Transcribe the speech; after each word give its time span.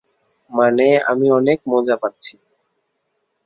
মানে 0.51 0.87
আমি 1.07 1.27
অনেক 1.31 1.59
মজা 1.67 1.95
পাচ্ছি। 1.95 2.33